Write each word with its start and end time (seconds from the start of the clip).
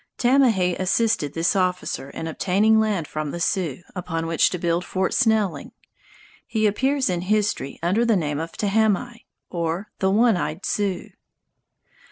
Tamahay 0.17 0.75
assisted 0.79 1.35
this 1.35 1.55
officer 1.55 2.09
in 2.09 2.25
obtaining 2.25 2.79
land 2.79 3.07
from 3.07 3.29
the 3.29 3.39
Sioux 3.39 3.83
upon 3.95 4.25
which 4.25 4.49
to 4.49 4.57
build 4.57 4.83
Fort 4.83 5.13
Snelling. 5.13 5.73
He 6.47 6.65
appears 6.65 7.07
in 7.07 7.21
history 7.21 7.77
under 7.83 8.03
the 8.03 8.15
name 8.17 8.39
of 8.39 8.51
"Tahamie" 8.53 9.25
or 9.51 9.91
the 9.99 10.09
"One 10.09 10.37
Eyed 10.37 10.65
Sioux." 10.65 11.11